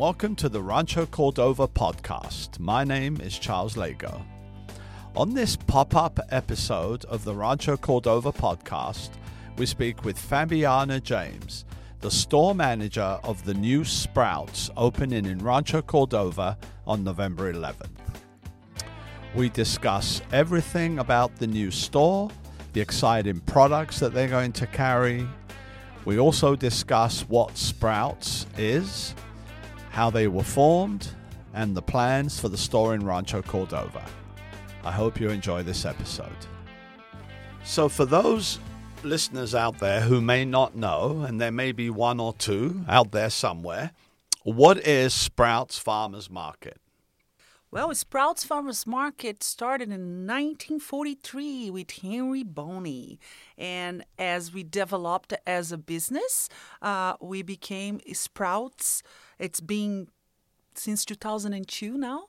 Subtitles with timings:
[0.00, 2.58] Welcome to the Rancho Cordova podcast.
[2.58, 4.26] My name is Charles Lego.
[5.14, 9.10] On this pop up episode of the Rancho Cordova podcast,
[9.56, 11.64] we speak with Fabiana James,
[12.00, 16.58] the store manager of the new Sprouts opening in Rancho Cordova
[16.88, 17.86] on November 11th.
[19.32, 22.32] We discuss everything about the new store,
[22.72, 25.24] the exciting products that they're going to carry.
[26.04, 29.14] We also discuss what Sprouts is
[29.94, 31.06] how they were formed,
[31.52, 34.04] and the plans for the store in Rancho Cordova.
[34.82, 36.46] I hope you enjoy this episode.
[37.62, 38.58] So, for those
[39.04, 43.12] listeners out there who may not know, and there may be one or two out
[43.12, 43.92] there somewhere,
[44.42, 46.80] what is Sprouts Farmers Market?
[47.70, 53.20] Well, Sprouts Farmers Market started in 1943 with Henry Boney.
[53.56, 56.48] And as we developed as a business,
[56.82, 59.04] uh, we became Sprouts
[59.38, 60.08] it's been
[60.74, 62.24] since 2002 now,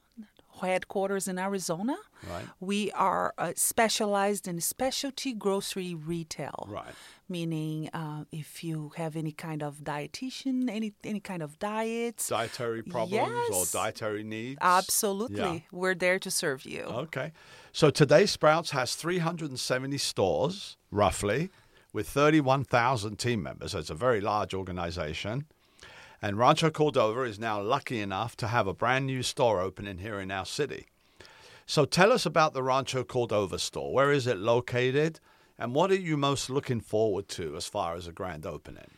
[0.61, 1.95] headquarters in Arizona.
[2.29, 2.45] Right.
[2.59, 6.67] We are uh, specialized in specialty grocery retail.
[6.69, 6.93] Right.
[7.27, 12.83] Meaning, uh, if you have any kind of dietitian, any any kind of diets, dietary
[12.83, 13.51] problems yes.
[13.51, 15.59] or dietary needs, absolutely, yeah.
[15.71, 16.83] we're there to serve you.
[16.83, 17.31] Okay.
[17.71, 21.49] So today, Sprouts has 370 stores, roughly,
[21.91, 23.71] with 31,000 team members.
[23.71, 25.45] So it's a very large organization.
[26.21, 30.19] And Rancho Cordova is now lucky enough to have a brand new store opening here
[30.19, 30.87] in our city.
[31.65, 33.93] So tell us about the Rancho Cordova store.
[33.93, 35.19] Where is it located?
[35.57, 38.91] And what are you most looking forward to as far as a grand opening?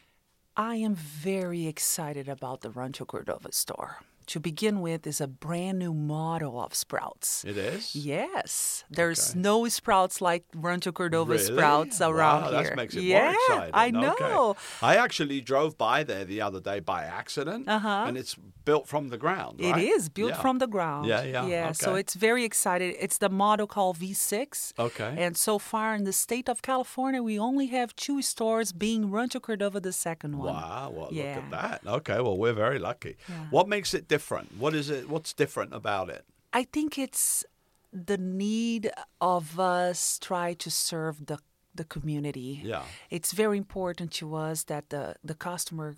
[0.56, 5.80] I am very excited about the Rancho Cordova store to begin with, is a brand
[5.80, 7.44] new model of sprouts.
[7.46, 7.96] It is?
[7.96, 8.84] Yes.
[8.90, 9.40] There's okay.
[9.40, 11.44] no sprouts like Rancho Cordova really?
[11.44, 12.70] sprouts around wow, here.
[12.70, 13.74] That makes it yeah, more exciting.
[13.74, 14.50] I know.
[14.50, 14.60] Okay.
[14.82, 18.06] I actually drove by there the other day by accident, uh-huh.
[18.08, 19.62] and it's built from the ground.
[19.62, 19.78] Right?
[19.78, 20.42] It is built yeah.
[20.42, 21.08] from the ground.
[21.08, 21.48] Yeah, yeah.
[21.48, 21.74] Yeah, okay.
[21.74, 22.96] so it's very excited.
[23.00, 24.74] It's the model called V6.
[24.78, 25.16] Okay.
[25.18, 29.40] And so far in the state of California, we only have two stores, being Rancho
[29.40, 30.54] Cordova, the second one.
[30.54, 31.36] Wow, well, yeah.
[31.36, 31.82] look at that.
[31.88, 33.16] Okay, well, we're very lucky.
[33.30, 33.36] Yeah.
[33.52, 34.17] What makes it different?
[34.58, 35.10] What is it?
[35.10, 36.26] What's different about it?
[36.54, 37.46] I think it's
[37.94, 38.92] the need
[39.22, 41.40] of us try to serve the
[41.76, 42.62] the community.
[42.64, 42.84] Yeah.
[43.10, 45.96] It's very important to us that the the customer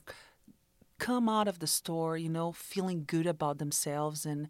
[0.97, 4.49] come out of the store, you know, feeling good about themselves and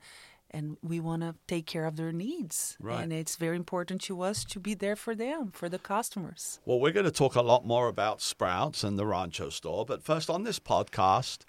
[0.52, 2.76] and we want to take care of their needs.
[2.80, 3.04] Right.
[3.04, 6.60] And it's very important to us to be there for them, for the customers.
[6.66, 10.04] Well, we're going to talk a lot more about Sprouts and the Rancho store, but
[10.04, 11.40] first on this podcast,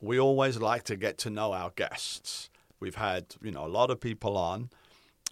[0.00, 2.50] we always like to get to know our guests.
[2.80, 4.70] We've had, you know, a lot of people on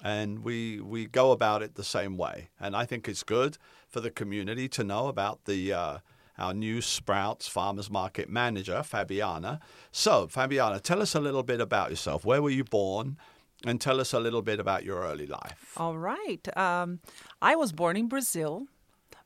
[0.02, 2.48] and we we go about it the same way.
[2.58, 3.56] And I think it's good
[3.88, 5.98] for the community to know about the uh,
[6.38, 9.60] our new Sprouts Farmers Market manager, Fabiana.
[9.92, 12.24] So, Fabiana, tell us a little bit about yourself.
[12.24, 13.16] Where were you born?
[13.64, 15.74] And tell us a little bit about your early life.
[15.76, 16.44] All right.
[16.56, 16.98] Um,
[17.40, 18.66] I was born in Brazil.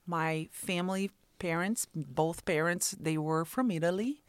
[0.07, 4.23] My family parents, both parents, they were from Italy.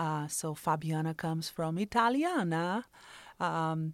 [0.00, 2.86] Uh, so Fabiana comes from Italiana.
[3.38, 3.92] Um,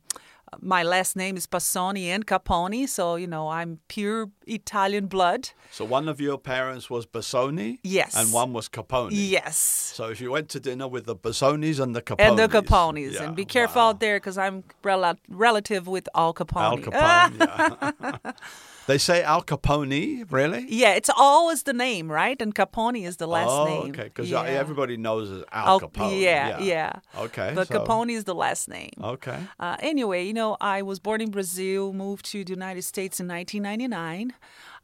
[0.60, 5.50] my last name is Passoni and Caponi, so you know I'm pure Italian blood.
[5.72, 9.56] So one of your parents was Bassoni, yes, and one was Caponi, yes.
[9.56, 13.14] So if you went to dinner with the Bassonis and the Caponis, and the Caponis,
[13.14, 13.88] yeah, and be careful wow.
[13.88, 16.62] out there because I'm rel- relative with Al Capone.
[16.62, 18.32] Al Capone, yeah.
[18.86, 20.64] They say Al Capone, really?
[20.68, 22.40] Yeah, it's always the name, right?
[22.40, 23.90] And Capone is the last oh, name.
[23.90, 24.42] okay, because yeah.
[24.42, 26.20] everybody knows Al, Al Capone.
[26.20, 26.92] Yeah, yeah, yeah.
[27.18, 28.92] Okay, But so, Capone is the last name.
[29.02, 29.38] Okay.
[29.58, 33.26] Uh, anyway, you know, I was born in Brazil, moved to the United States in
[33.26, 34.34] 1999.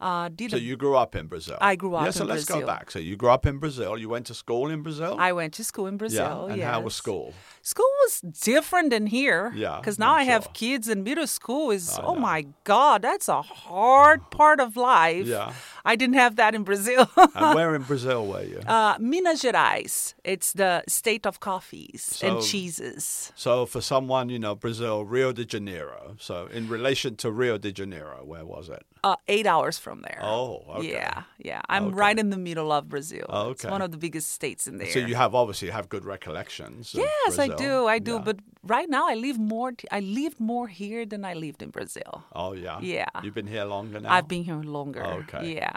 [0.02, 1.56] Uh, so you grew up in Brazil.
[1.60, 2.60] I grew up yeah, so let's Brazil.
[2.62, 2.90] go back.
[2.90, 3.96] So you grew up in Brazil.
[3.96, 5.14] You went to school in Brazil.
[5.18, 6.46] I went to school in Brazil.
[6.48, 6.52] Yeah.
[6.54, 7.32] And how was school?
[7.62, 9.52] School was different than here.
[9.54, 10.52] Yeah, Because now I'm I have sure.
[10.54, 12.20] kids, and middle school is, I oh know.
[12.20, 15.26] my God, that's a hard part of life.
[15.26, 15.52] Yeah.
[15.84, 17.08] I didn't have that in Brazil.
[17.36, 18.58] and where in Brazil were you?
[18.66, 23.32] uh, Minas Gerais, it's the state of coffees and cheeses.
[23.36, 26.16] So for someone, you know, Brazil, Rio de Janeiro.
[26.19, 28.84] So in relation to Rio de Janeiro, where was it?
[29.04, 30.20] Uh, eight hours from there.
[30.22, 30.93] Oh, okay.
[30.93, 31.60] Yeah, yeah.
[31.69, 31.94] I'm Okay.
[31.96, 33.26] right in the middle of Brazil.
[33.28, 33.72] Oh, It's okay.
[33.72, 34.93] one of the biggest states in there.
[34.93, 36.94] So you have obviously have good recollections.
[36.94, 37.87] of yes, I do.
[37.88, 38.12] I do.
[38.12, 38.19] Yeah.
[38.25, 39.72] But right now, I live more.
[39.90, 42.22] I lived more here than I lived in Brazil.
[42.32, 43.06] oh yeah, Yeah.
[43.25, 44.12] You've been here longer now.
[44.14, 45.04] I've been here longer.
[45.04, 45.54] Okay.
[45.56, 45.75] Yeah.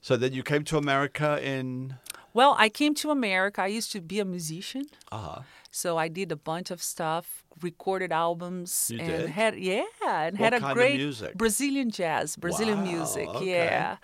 [0.00, 1.96] So then you came to America in.
[2.34, 3.62] Well, I came to America.
[3.62, 4.84] I used to be a musician.
[5.10, 5.40] Uh huh.
[5.74, 9.30] So I did a bunch of stuff, recorded albums, You and did?
[9.30, 11.36] had yeah, and What had a great music?
[11.36, 13.28] Brazilian jazz, Brazilian Wow, music.
[13.28, 13.48] okay.
[13.50, 13.96] Yeah,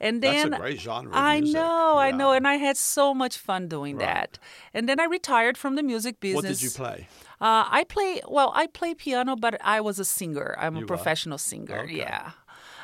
[0.00, 3.36] and That's a then great genre I know, I know, and I had so much
[3.36, 4.06] fun doing Right.
[4.06, 4.38] that.
[4.72, 6.36] And then I retired from the music business.
[6.36, 7.08] What did you play?
[7.40, 8.50] Uh, I play well.
[8.54, 10.56] I play piano, but I was a singer.
[10.58, 11.80] I'm You a professional singer.
[11.84, 11.96] Okay.
[11.98, 12.30] Yeah.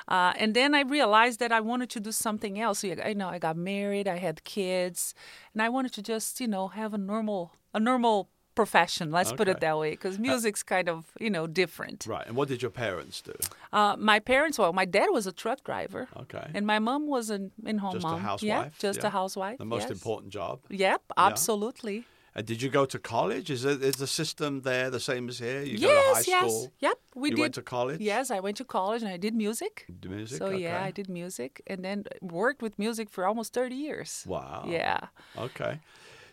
[0.07, 2.85] Uh, and then I realized that I wanted to do something else.
[2.85, 5.15] You- know I got married, I had kids,
[5.55, 9.11] and I wanted to just you know have a normal a normal profession.
[9.11, 12.07] Let's put it that way, because music's kind of you know different.
[12.07, 12.27] Right.
[12.27, 13.35] And what did your parents do?
[13.73, 16.47] Uh, my parents, well, my dad was a truck driver, Okay.
[16.55, 18.01] and my mom was an in-home mom.
[18.01, 18.39] Just a mom.
[18.43, 18.79] Yeah, housewife?
[18.79, 19.07] just Yeah.
[19.07, 19.59] a housewife.
[19.59, 19.91] The most yes.
[19.91, 20.61] important job.
[20.71, 22.05] Yep, absolutely.
[22.37, 23.49] And did you go to college?
[23.49, 25.63] Is it is the system there the same as here?
[25.63, 26.43] You go to yes, yes.
[26.43, 26.73] school.
[26.81, 27.43] Yep, we you did.
[27.43, 28.01] went to college.
[28.01, 29.87] Yes, I went to college and I did music.
[30.01, 30.39] Do music.
[30.39, 34.25] So yeah, I did music and then worked with music for almost 30 years.
[34.27, 34.65] Wow.
[34.67, 34.99] Yeah.
[35.39, 35.79] Okay.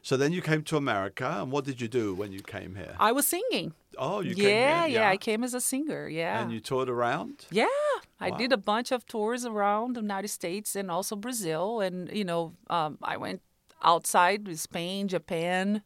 [0.03, 2.95] So then you came to America, and what did you do when you came here?
[2.99, 3.73] I was singing.
[3.97, 4.99] Oh, you came yeah, here.
[5.01, 6.07] yeah, I came as a singer.
[6.09, 6.41] Yeah.
[6.41, 7.45] And you toured around.
[7.51, 7.67] yeah,
[8.19, 8.37] I Wow.
[8.37, 11.81] did a bunch of tours around the United States and also Brazil.
[11.81, 13.41] And, you know, um, I went
[13.83, 15.81] outside with Spain, Japan.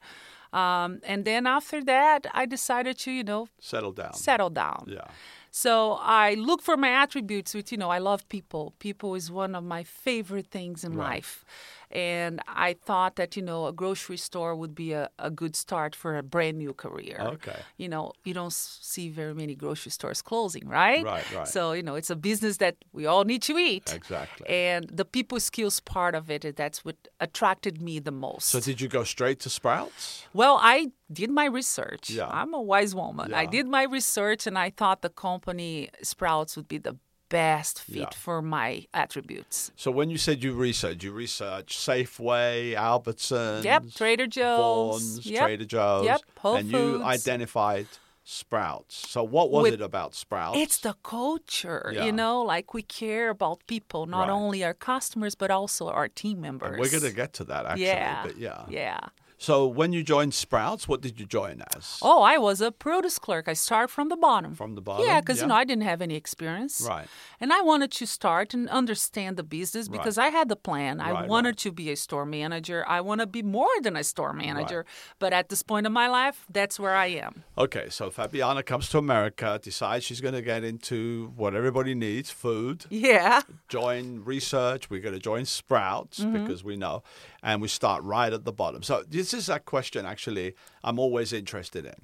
[0.53, 4.13] Um, and then after that, I decided to, you know, Settle down.
[4.13, 4.85] settle down.
[4.87, 5.07] Yeah.
[5.57, 8.73] So I look for my attributes, which, you know, I love people.
[8.79, 11.11] People is one of my favorite things in Right.
[11.11, 11.45] life.
[11.89, 15.95] And I thought that, you know, a grocery store would be a, a good start
[15.95, 17.19] for a brand new career.
[17.35, 17.59] Okay.
[17.77, 21.05] You know, you don't see very many grocery stores closing, right?
[21.05, 21.47] Right, right.
[21.47, 23.93] So, you know, it's a business that we all need to eat.
[23.93, 24.45] Exactly.
[24.49, 28.47] And the people skills part of it, that's what attracted me the most.
[28.47, 30.25] So did you go straight to Sprouts?
[30.33, 32.09] Well, I did my research.
[32.09, 32.27] Yeah.
[32.27, 33.33] I'm a wise woman.
[33.33, 36.97] I did my research and I thought the company Sprouts would be the
[37.29, 38.09] best fit Yeah.
[38.11, 39.71] for my attributes.
[39.75, 45.01] So when you said you researched, you researched Safeway, Albertsons, Yep, Trader Joe's.
[45.01, 45.43] Vons, Yep.
[45.43, 47.87] Trader Joe's, Yep, Whole and you identified
[48.23, 48.95] Sprouts.
[49.09, 50.57] So what was With- it about Sprouts?
[50.57, 52.05] It's the culture, Yeah.
[52.05, 54.29] you know, like we care about people, not Right.
[54.31, 56.71] only our customers, but also our team members.
[56.71, 57.85] And we're going to get to that actually.
[57.85, 58.23] yeah.
[58.23, 58.65] But yeah.
[58.67, 58.99] Yeah.
[59.37, 61.99] So when you joined Sprouts, what did you join as?
[62.01, 63.47] Oh, I was a produce clerk.
[63.47, 64.55] I started from the bottom.
[64.55, 65.05] From the bottom?
[65.05, 65.43] Yeah, because Yeah.
[65.43, 66.81] you know I didn't have any experience.
[66.87, 67.07] Right.
[67.41, 71.01] And I wanted to start and understand the business because I had the plan.
[71.01, 71.57] I Right, wanted right.
[71.57, 72.85] to be a store manager.
[72.87, 74.85] I want to be more than a store manager.
[75.19, 77.43] But at this point in my life, that's where I am.
[77.57, 82.31] Okay, so Fabiana comes to America, decides she's going to get into what everybody needs
[82.31, 83.41] food, Yeah.
[83.67, 84.89] join research.
[84.89, 86.33] We're going to join Sprouts Mm-hmm.
[86.45, 87.03] because we know,
[87.45, 88.81] and we start right at the bottom.
[88.83, 91.95] So this is a question actually I'm always interested in.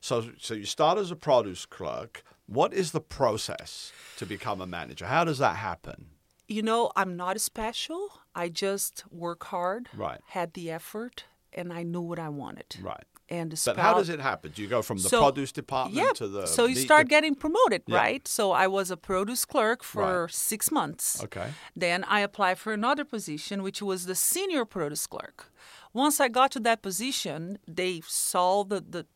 [0.00, 2.22] So, so you start as a produce clerk.
[2.46, 5.06] What is the process to become a manager?
[5.06, 6.08] How does that happen?
[6.46, 8.20] You know, I'm not special.
[8.34, 10.20] I just work hard, Right.
[10.28, 12.76] had the effort, and I knew what I wanted.
[12.82, 13.04] Right.
[13.30, 14.52] And But how does it happen?
[14.54, 16.12] Do you go from the So- produce department yeah.
[16.14, 17.96] to the so you start de- getting promoted, Yeah.
[17.96, 18.28] right?
[18.28, 20.30] So I was a produce clerk for Right.
[20.34, 21.22] six months.
[21.24, 21.52] Okay.
[21.74, 25.50] Then I applied for another position, which was the senior produce clerk.
[25.94, 29.06] Once I got to that position, they saw the, the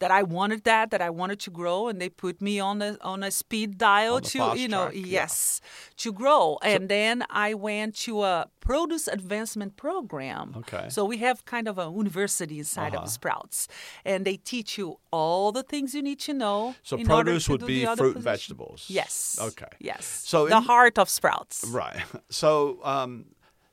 [0.00, 2.96] that I wanted that, that I wanted to grow, and they put me on a
[3.02, 5.20] on a speed dial to you know track, yeah.
[5.20, 5.60] yes
[5.96, 6.58] to grow.
[6.62, 10.54] and then I went to a produce advancement program.
[10.58, 10.86] Okay.
[10.90, 13.04] So we have kind of a university inside Uh-huh.
[13.04, 13.68] of Sprouts,
[14.04, 16.74] and they teach you all the things you need to know.
[16.82, 18.84] So in order produce to would do be fruit and vegetables.
[18.88, 19.38] Yes.
[19.40, 19.72] Okay.
[19.80, 20.04] Yes.
[20.32, 21.64] So the in- heart of Sprouts.
[21.68, 22.02] Right.
[22.30, 23.24] So um,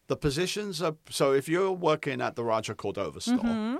[0.07, 3.75] the positions are so if you're working at the Rancho Cordova store Mm-hmm.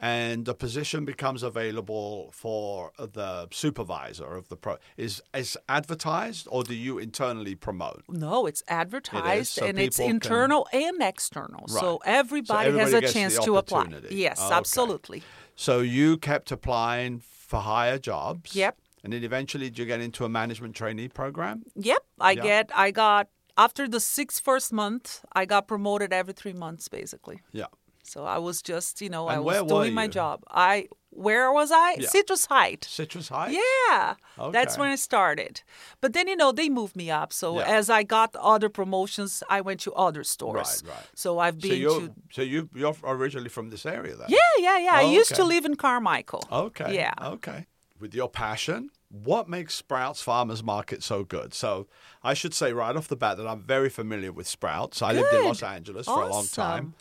[0.00, 6.62] And the position becomes available for the supervisor of the pro is is advertised or
[6.64, 8.02] do you internally promote?
[8.08, 11.66] No, it's advertised so and it's people can- internal and external.
[11.68, 12.18] So Right.
[12.20, 13.86] everybody, everybody has a chance to apply.
[14.10, 14.54] Yes, Okay.
[14.54, 15.22] absolutely.
[15.56, 18.54] So you kept applying for higher jobs.
[18.54, 18.76] Yep.
[19.04, 21.64] And then eventually did you get into a management trainee program?
[21.74, 22.42] Yep, I Yeah.
[22.42, 27.40] get I got after the six first month, I got promoted every 3 months basically.
[27.52, 27.66] Yeah.
[28.08, 30.42] So I was just, you know, I was doing my job.
[30.50, 31.94] I where was I?
[31.98, 32.08] Yeah.
[32.08, 32.88] Citrus Heights.
[32.88, 33.56] Citrus Heights?
[33.56, 34.14] Yeah,
[34.52, 35.62] that's when I started.
[36.00, 37.32] But then you know they moved me up.
[37.32, 37.78] So Yeah.
[37.78, 40.82] as I got other promotions, I went to other stores.
[40.84, 41.06] Right, right.
[41.14, 44.28] So I've been So you're to so you you're originally from this area then?
[44.28, 45.00] yeah, yeah, yeah.
[45.00, 46.44] Oh, I used to live in Carmichael.
[46.52, 46.94] Okay.
[46.94, 47.14] Yeah.
[47.36, 47.66] Okay.
[48.00, 51.52] With your passion, what makes Sprouts Farmers Market so good?
[51.52, 51.88] So
[52.22, 55.02] I should say right off the bat that I'm very familiar with Sprouts.
[55.02, 56.94] I lived in Los Angeles for a long time.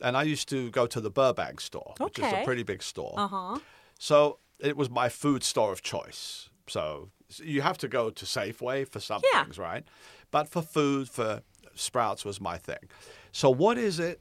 [0.00, 3.14] And I used to go to the Burbank store, which is a pretty big store.
[3.16, 3.58] Uh huh.
[3.98, 6.50] So it was my food store of choice.
[6.68, 9.44] So you have to go to Safeway for some Yeah.
[9.44, 9.84] things, right?
[10.30, 11.42] But for food, for
[11.74, 12.88] Sprouts was my thing.
[13.32, 14.20] So what is it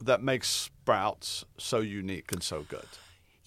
[0.00, 2.88] that makes Sprouts so unique and so good?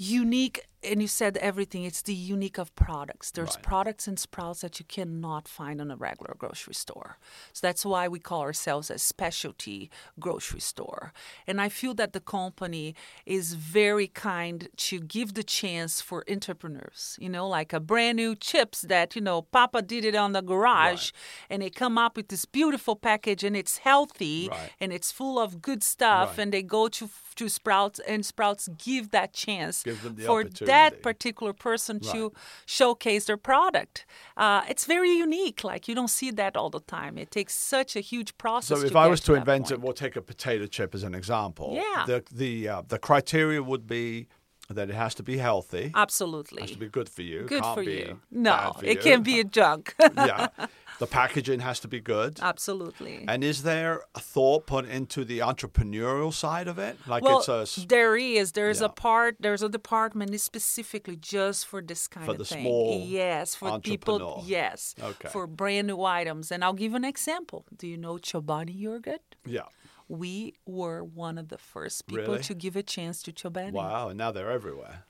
[0.02, 3.64] unique and you said everything it's the unique of products there's Right.
[3.64, 7.18] products in sprouts that you cannot find in a regular grocery store
[7.52, 11.12] so that's why we call ourselves a specialty grocery store
[11.48, 12.96] and i feel that the company
[13.26, 18.36] is very kind to give the chance for entrepreneurs you know like a brand new
[18.36, 21.12] chips that you know papa did it on the garage
[21.50, 24.72] and they come up with this beautiful package and it's healthy Right.
[24.80, 26.40] and it's full of good stuff Right.
[26.44, 30.42] and they go to to sprouts and sprouts give that chance Give them the for
[30.42, 30.66] opportunity.
[30.70, 32.34] That particular person to
[32.66, 34.06] showcase their product.
[34.38, 37.18] Uh, it's very unique like you don't see that all the time.
[37.18, 39.82] It takes such a huge process So if to I was to to invent it,
[39.82, 41.70] we'll take a potato chip as an example.
[41.76, 42.06] Yeah.
[42.06, 44.28] The the uh, the criteria would be
[44.70, 45.92] that it has to be healthy.
[45.96, 47.42] absolutely It has to be good for you.
[47.44, 49.02] good can't for you no for it you.
[49.12, 50.48] can be a junk yeah.
[51.00, 52.40] The packaging has to be good.
[52.42, 56.98] absolutely And is there a thought put into the entrepreneurial side of it?
[57.08, 58.52] Like well, it's a there is.
[58.52, 58.88] There's Yeah.
[58.88, 59.38] a part.
[59.40, 62.64] There's a department specifically just for this kind For of the thing.
[62.66, 64.44] small yes, for people.
[64.46, 65.30] Yes, Okay.
[65.30, 66.52] for brand new items.
[66.52, 67.66] And I'll give an example.
[67.78, 69.22] Do you know Chobani yogurt?
[69.46, 69.68] yeah.
[70.10, 72.44] We were one of the first people Really?
[72.44, 73.72] to give a chance to Chobani.
[73.72, 75.04] Wow, and now they're everywhere.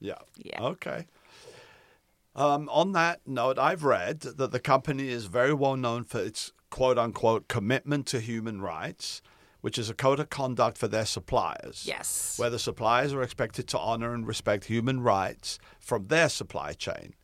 [0.00, 0.18] Yeah.
[0.36, 0.62] Yeah.
[0.62, 1.06] Okay.
[2.34, 6.52] Um, on that note, I've read that the company is very well known for its
[6.70, 9.22] quote unquote commitment to human rights,
[9.60, 11.84] which is a code of conduct for their suppliers.
[11.86, 12.38] Yes.
[12.38, 17.14] Where the suppliers are expected to honor and respect human rights from their supply chain.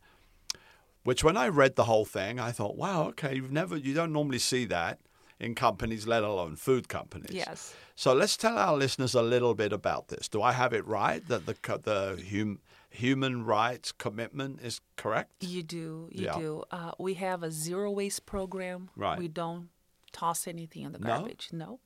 [1.03, 4.13] Which, when I read the whole thing, I thought, wow, okay, you've never, you don't
[4.13, 4.99] normally see that
[5.43, 7.31] in companies, let alone food companies.
[7.35, 7.75] Yes.
[7.95, 10.27] So let's tell our listeners a little bit about this.
[10.29, 11.55] Do I have it right that the
[11.89, 12.59] the hum,
[12.89, 15.43] human rights commitment is correct?
[15.43, 16.09] You do.
[16.11, 16.39] You Yeah.
[16.39, 16.63] do.
[16.71, 18.89] Uh, we have a zero waste program.
[18.95, 19.19] Right.
[19.19, 19.69] We don't
[20.11, 21.07] toss anything in the No?
[21.07, 21.49] garbage.
[21.51, 21.79] No.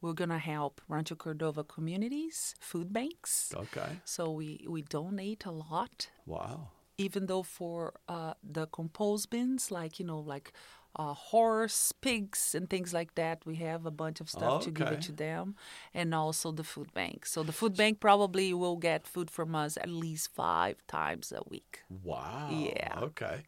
[0.00, 3.52] We're going to help Rancho Cordova communities, food banks.
[3.54, 4.00] Okay.
[4.04, 6.68] So we, we donate a lot, Wow.
[6.98, 10.52] even though for uh, the compost bins, like, you know, like
[10.96, 14.88] uh, horse, pigs, and things like that, we have a bunch of stuff to give
[14.88, 15.54] it to them.
[15.94, 17.26] And also the food bank.
[17.26, 21.42] So the food bank probably will get food from us at least five times a
[21.48, 21.80] week.
[22.02, 22.48] Wow.
[22.50, 22.98] Yeah.
[23.00, 23.42] Okay.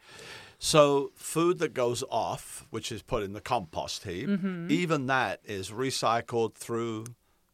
[0.58, 4.70] So food that goes off, which is put in the compost heap, Mm-hmm.
[4.70, 7.06] even that is recycled through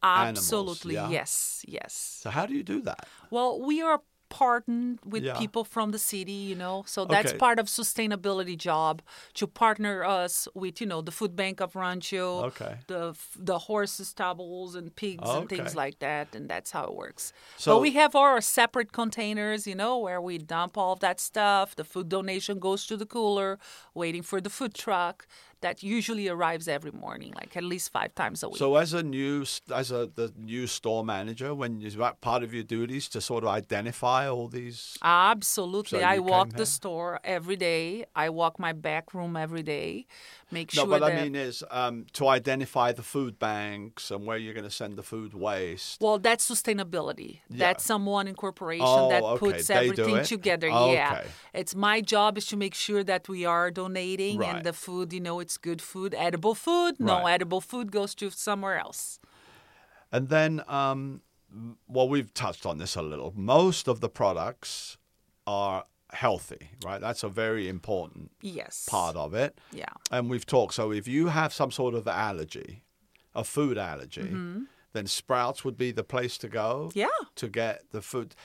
[0.03, 1.09] animals, Absolutely, yeah?
[1.09, 2.19] yes, yes.
[2.21, 3.07] So how do you do that?
[3.31, 5.37] Well, we are partnered with Yeah.
[5.37, 7.37] people from the city, you know, so that's Okay.
[7.37, 9.01] part of sustainability job
[9.33, 12.77] to partner us with, you know, the food bank of Rancho, Okay.
[12.87, 17.33] the the horses, stables, and pigs and things like that, and that's how it works.
[17.57, 21.19] So- but we have our separate containers, you know, where we dump all of that
[21.19, 21.75] stuff.
[21.75, 23.59] The food donation goes to the cooler,
[23.93, 25.27] waiting for the food truck.
[25.61, 28.57] That usually arrives every morning, like at least five times a week.
[28.57, 32.53] So as a new as a the new store manager, when is that part of
[32.53, 34.97] your duties to sort of identify all these?
[35.01, 35.99] Absolutely.
[35.99, 38.05] So I walk the store every day.
[38.15, 40.07] I walk my back room every day.
[40.51, 44.25] Make No, sure what that I mean is um, to identify the food banks and
[44.25, 46.01] where you're going to send the food waste.
[46.01, 47.41] well, that's sustainability.
[47.49, 47.57] Yeah.
[47.67, 49.39] That's someone in corporation Oh, that okay.
[49.39, 50.69] puts They everything together.
[50.71, 50.93] Okay.
[50.93, 51.23] Yeah.
[51.53, 54.55] It's my job is to make sure that we are donating Right.
[54.55, 56.99] and the food, you know, it's good food, edible food.
[56.99, 57.33] No Right.
[57.35, 59.19] edible food goes to somewhere else.
[60.11, 61.21] And then, um,
[61.87, 63.33] well, we've touched on this a little.
[63.35, 64.97] Most of the products
[65.45, 66.99] are healthy, right?
[67.01, 68.87] That's a very important Yes.
[68.89, 69.57] part of it.
[69.71, 69.85] Yeah.
[70.11, 70.73] And we've talked.
[70.73, 72.83] So if you have some sort of allergy,
[73.35, 74.63] a food allergy, Mm-hmm.
[74.93, 76.91] then Sprouts would be the place to go.
[76.95, 77.07] Yeah.
[77.35, 78.35] To get the food.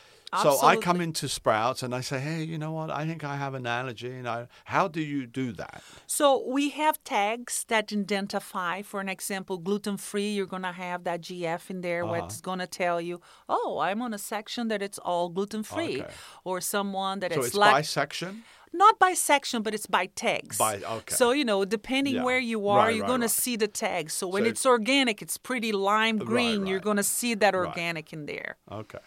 [0.42, 2.90] So I come into Sprouts and I say, hey, you know what?
[2.90, 4.10] I think I have an allergy.
[4.10, 5.82] And I, how do you do that?
[6.06, 10.30] So we have tags that identify, for an example, gluten free.
[10.32, 12.26] You're gonna have that GF in there, where Uh-huh.
[12.26, 16.12] it's gonna tell you, oh, I'm on a section that it's all gluten free, Okay.
[16.44, 18.42] or someone that So it's it's like by section.
[18.72, 20.58] not by section, but it's by tags.
[20.58, 21.14] By- okay.
[21.14, 22.24] So you know, depending Yeah.
[22.24, 23.30] where you are, Right, you're right, gonna right.
[23.44, 24.12] see the tags.
[24.14, 26.66] So when So it's organic, it's pretty lime green.
[26.66, 28.56] You're gonna see that organic in there.
[28.72, 28.98] Okay.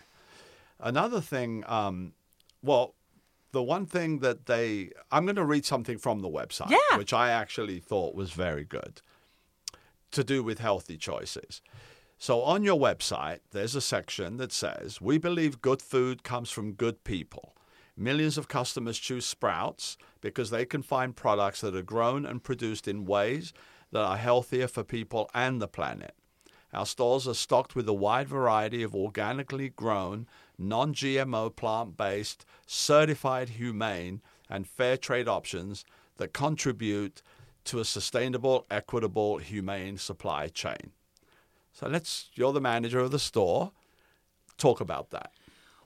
[0.79, 2.13] Another thing, um,
[2.61, 2.95] well,
[3.51, 6.97] the one thing that they, I'm going to read something from the website, Yeah.
[6.97, 9.01] which I actually thought was very good
[10.11, 11.61] to do with healthy choices.
[12.17, 16.73] So on your website, there's a section that says, We believe good food comes from
[16.73, 17.55] good people.
[17.95, 22.87] Millions of customers choose Sprouts because they can find products that are grown and produced
[22.87, 23.53] in ways
[23.91, 26.13] that are healthier for people and the planet.
[26.73, 30.27] Our stores are stocked with a wide variety of organically grown,
[30.57, 35.85] non GMO, plant based, certified humane, and fair trade options
[36.17, 37.21] that contribute
[37.65, 40.91] to a sustainable, equitable, humane supply chain.
[41.73, 43.71] So let's, you're the manager of the store.
[44.57, 45.31] Talk about that.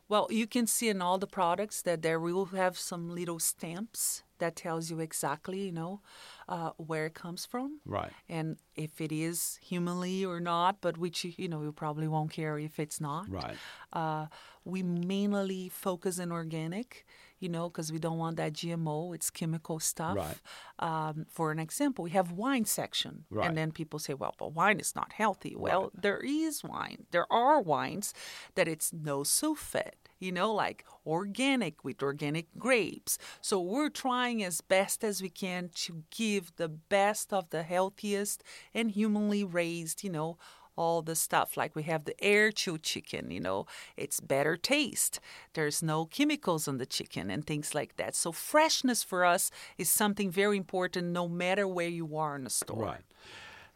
[0.08, 4.24] Well, you can see in all the products that there will have some little stamps
[4.40, 6.02] that tells you exactly, you know,
[6.50, 7.80] uh, where it comes from.
[7.86, 8.12] Right.
[8.28, 12.60] And if it is humanly or not, but which, you know, you probably won't care
[12.60, 13.30] if it's not.
[13.30, 13.56] Right.
[13.94, 14.26] Uh,
[14.64, 17.06] we mainly focus in organic,
[17.40, 19.14] you know, because we don't want that GMO.
[19.16, 20.16] It's chemical stuff.
[20.18, 20.38] Right.
[20.80, 23.48] Um, for an example, we have wine section, Right.
[23.48, 27.08] and then people say, "Well, but wine is not healthy." Well, there is wine.
[27.12, 28.14] There are wines
[28.56, 29.94] that it's no sulfate.
[30.20, 33.18] You know, like organic with organic grapes.
[33.42, 38.44] So we're trying as best as we can to give the best of the healthiest
[38.72, 40.38] and humanly raised, you know,
[40.76, 41.58] all the stuff.
[41.58, 43.66] Like we have the air chilled chicken, you know,
[43.98, 45.20] it's better taste.
[45.54, 48.16] There's no chemicals on the chicken and things like that.
[48.16, 52.50] So freshness for us is something very important no matter where you are in the
[52.50, 52.84] store.
[52.84, 53.02] Right.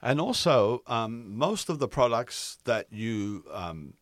[0.01, 3.93] And also, um, most of the products that you um,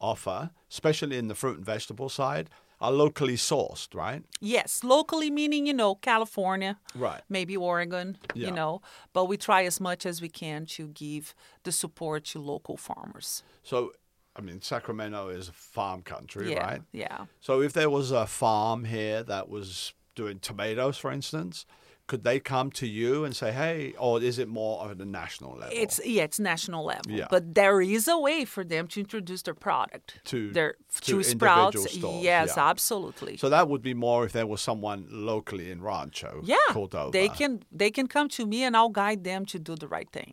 [0.00, 2.48] offer, especially in the fruit and vegetable side,
[2.80, 4.22] are locally sourced, right?
[4.40, 7.20] Yes, locally meaning, you know, California, Right.
[7.28, 8.46] maybe Oregon, Yeah.
[8.48, 8.80] you know,
[9.12, 11.34] but we try as much as we can to give
[11.64, 13.42] the support to local farmers.
[13.62, 13.92] So,
[14.34, 16.66] I mean, Sacramento is a farm country, yeah.
[16.66, 16.82] right?
[16.92, 17.26] Yeah.
[17.40, 21.66] So, if there was a farm here that was doing tomatoes, for instance,
[22.10, 25.52] could they come to you and say, "Hey," or is it more at a national
[25.60, 25.76] level?
[25.84, 27.10] It's yeah, it's national level.
[27.20, 27.28] Yeah.
[27.34, 30.72] But there is a way for them to introduce their product To- their
[31.08, 31.76] to sprouts.
[31.76, 32.70] individual stores, Yes, yeah.
[32.72, 33.34] absolutely.
[33.42, 35.00] so that would be more if there was someone
[35.32, 37.10] locally in Rancho, yeah, Cordova.
[37.18, 40.10] they can they can come to me and I'll guide them to do the right
[40.18, 40.32] thing.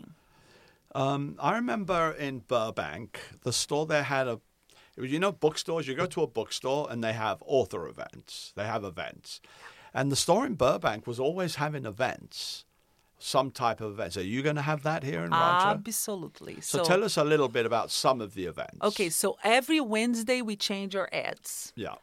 [0.96, 4.40] Um, I remember in Burbank, the store there had a,
[5.16, 5.88] you know, bookstores.
[5.88, 8.54] You go to a bookstore and they have author events.
[8.56, 9.42] They have events,
[9.98, 12.66] and the store in Burbank was always having events,
[13.18, 14.16] some type of events.
[14.16, 15.82] Are you going to have that here in Rancho?
[15.88, 16.62] Absolutely.
[16.62, 18.77] so, tell us a little bit about some of the events.
[18.84, 21.74] Okay, so every Wednesday we change our ads.
[21.75, 21.96] Yeah.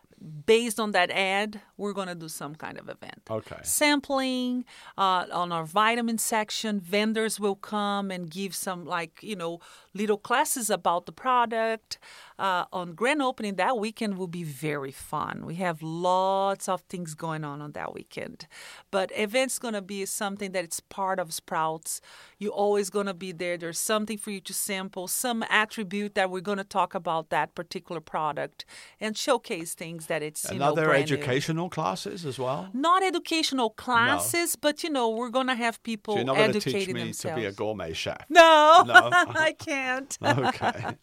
[0.44, 3.22] Based on that ad, we're going to do some kind of event.
[3.30, 3.60] Okay.
[3.62, 4.64] Sampling
[4.98, 9.60] uh, on our vitamin section, vendors will come and give some, like, you know,
[9.94, 11.98] little classes about the product.
[12.36, 15.42] Uh, on grand opening that weekend will be very fun.
[15.46, 18.48] We have lots of things going on on that weekend.
[18.90, 22.00] But event's going to be something that it's part of Sprouts.
[22.38, 23.56] You're always going to be there.
[23.56, 27.54] There's something for you to sample, some attribute that we're going to talk about that
[27.54, 28.64] particular product
[29.00, 32.36] and showcase things that it's, you And know, are there brand new educational classes as
[32.38, 32.69] well?
[32.73, 36.95] not educational classes, but you know, we're gonna have people So you're not educating teach
[36.95, 37.36] me themselves.
[37.36, 38.25] to be a gourmet chef.
[38.28, 38.95] no, No.
[39.12, 39.83] I can't.
[40.23, 40.97] Okay.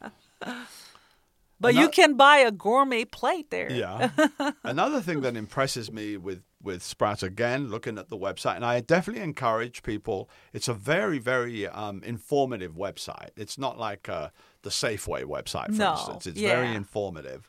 [1.59, 3.71] But you can buy a gourmet plate there.
[3.71, 4.09] Yeah.
[4.63, 8.79] Another thing that impresses me with with Sprouts again, looking at the website, and I
[8.81, 10.27] definitely encourage people.
[10.53, 13.29] It's a very very um, informative website.
[13.37, 14.29] It's not like uh,
[14.63, 16.25] the Safeway website, for No, instance.
[16.25, 16.73] It's very yeah.
[16.75, 17.47] informative.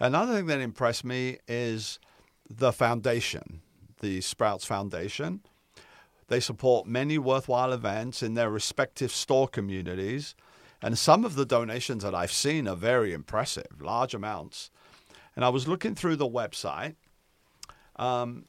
[0.00, 2.00] Another thing that impressed me is
[2.50, 3.62] the foundation,
[4.00, 5.40] the Sprouts Foundation.
[6.28, 10.34] They support many worthwhile events in their respective store communities.
[10.82, 14.70] And some of the donations that I've seen are very impressive, large amounts.
[15.34, 16.96] And I was looking through the website.
[17.96, 18.44] Um,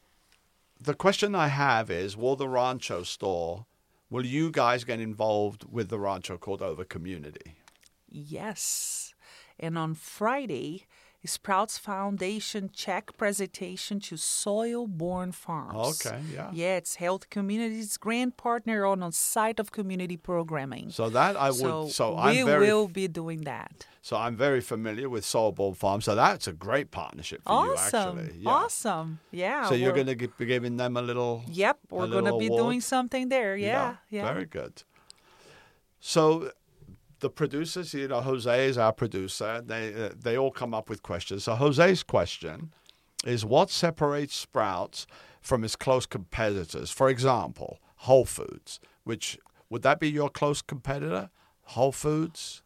[0.79, 3.65] the question I have is Will the Rancho store,
[4.09, 7.55] will you guys get involved with the Rancho Cordova community?
[8.09, 9.13] Yes.
[9.59, 10.85] And on Friday,
[11.25, 16.05] Sprouts Foundation check presentation to Soil Born Farms.
[16.05, 16.49] Okay, yeah.
[16.53, 20.89] Yeah, it's Health Communities Grand Partner on a site of community programming.
[20.91, 21.57] So that I would.
[21.57, 22.67] so So, we I'm very.
[22.67, 23.87] will be doing that.
[24.01, 25.99] So I'm very familiar with Soil Born Farm.
[25.99, 28.17] So that's a great partnership for Awesome.
[28.17, 28.39] you, actually.
[28.43, 28.49] Yeah.
[28.49, 29.19] Awesome.
[29.31, 29.67] Yeah.
[29.67, 31.43] So you're going to be giving them a little.
[31.49, 32.61] Yep, we're going to be award?
[32.63, 33.57] doing something there.
[33.57, 34.31] Yeah, yeah.
[34.31, 34.83] Very good.
[35.99, 36.51] So
[37.19, 39.61] the producers, you know, Jose is our producer.
[39.65, 41.43] They uh, they all come up with questions.
[41.45, 42.71] So Jose's question
[43.25, 45.07] is what separates Sprouts
[45.41, 46.91] from its close competitors?
[46.91, 49.37] For example, Whole Foods, which
[49.69, 51.29] would that be your close competitor?
[51.61, 52.61] Whole Foods?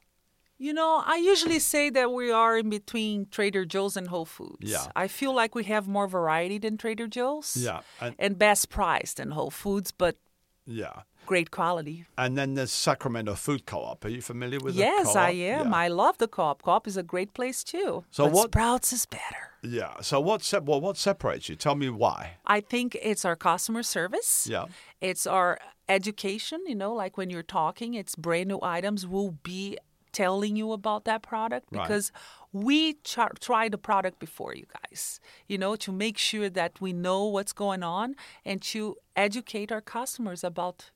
[0.57, 4.69] You know, I usually say that we are in between Trader Joe's and Whole Foods.
[4.69, 4.85] Yeah.
[4.95, 7.57] I feel like we have more variety than Trader Joe's.
[7.57, 7.79] Yeah.
[7.99, 10.17] And, And best price than Whole Foods, but
[10.67, 11.01] yeah.
[11.25, 12.05] Great quality.
[12.17, 14.03] And then there's Sacramento Food Co-op.
[14.05, 15.15] Are you familiar with the yes.
[15.15, 15.69] I am.
[15.71, 15.75] Yeah.
[15.75, 16.61] I love the co-op.
[16.63, 18.03] Co-op is a great place too.
[18.11, 19.51] So but what- Sprouts is better.
[19.63, 19.93] Yeah.
[20.01, 21.55] So what se- well, what separates you?
[21.55, 22.37] Tell me why.
[22.47, 24.47] I think it's our customer service.
[24.49, 24.65] Yeah.
[24.99, 29.05] It's our education, you know, like when you're talking, it's brand new items.
[29.05, 29.77] We'll be
[30.13, 31.83] telling you about that product Right.
[31.83, 32.11] because
[32.51, 36.91] we ch- try the product before you guys, you know, to make sure that we
[36.91, 40.89] know what's going on and to educate our customers about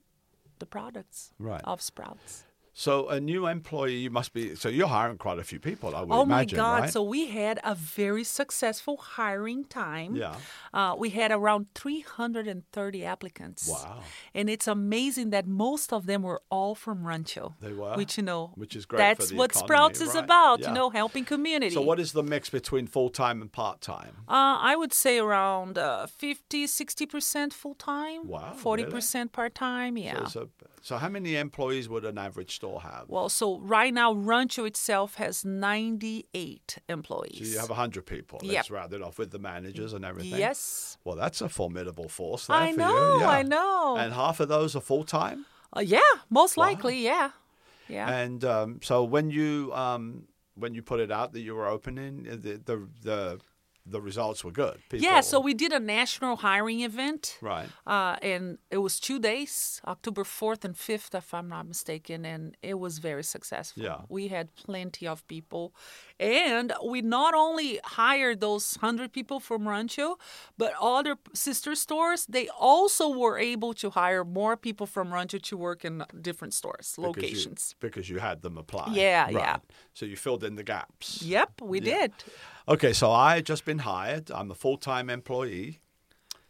[0.59, 1.61] the products Right.
[1.65, 2.44] of Sprouts.
[2.77, 4.53] So a new employee, you must be.
[4.55, 6.81] So you're hiring quite a few people, I would oh imagine, Oh my God!
[6.81, 6.91] right?
[6.91, 10.17] So we had a very successful hiring time.
[10.17, 10.35] Yeah.
[10.73, 13.69] Uh, we had around 330 applicants.
[13.69, 14.01] Wow.
[14.33, 17.55] And it's amazing that most of them were all from Rancho.
[17.61, 17.93] They were?
[17.95, 20.23] Which you know, Which is great for That's what economy, Sprouts is right.
[20.25, 20.59] about.
[20.59, 20.67] Yeah.
[20.67, 21.73] You know, helping community.
[21.73, 24.17] so what is the mix between full time and part time?
[24.27, 28.27] Uh, I would say around uh, 50, 60% full time.
[28.27, 29.97] Wow, 40% part time.
[29.97, 30.25] Yeah.
[30.25, 30.49] So,
[30.81, 33.05] so how many employees would an average store have?
[33.07, 37.37] well, so right now, Rancho itself has 98 employees.
[37.39, 38.39] So you have hundred people.
[38.43, 38.69] Let's Yep.
[38.71, 40.39] round it off with the managers and everything.
[40.39, 40.97] Yes.
[41.03, 42.47] Well, that's a formidable force.
[42.47, 43.19] There I know.
[43.19, 43.29] Yeah.
[43.29, 43.95] I know.
[43.97, 45.45] And half of those are full time.
[45.75, 45.99] Uh, yeah,
[46.29, 47.31] most likely, yeah.
[47.87, 48.09] Yeah.
[48.09, 52.27] And um, so when you um, when you put it out that you were opening,
[52.31, 53.39] uh, the the the,
[53.85, 54.79] the results were good.
[54.89, 57.37] People, yeah, so we did a national hiring event.
[57.41, 57.67] right.
[57.85, 62.57] Uh, and it was two days, October 4th and 5th, if I'm not mistaken, and
[62.61, 63.83] it was very successful.
[63.83, 64.01] Yeah.
[64.09, 65.73] We had plenty of people.
[66.19, 70.17] And we not only hired those 100 people from Rancho,
[70.57, 75.57] but other sister stores, they also were able to hire more people from Rancho to
[75.57, 77.75] work in different stores, Because you- locations.
[77.81, 78.91] because you had them apply.
[78.93, 79.33] Yeah, Right.
[79.33, 79.57] yeah.
[79.93, 81.21] So you filled in the gaps.
[81.21, 81.93] Yep, we Yeah.
[82.07, 82.13] did.
[82.67, 84.31] Okay, so I had just been hired.
[84.31, 85.81] I'm a full time employee.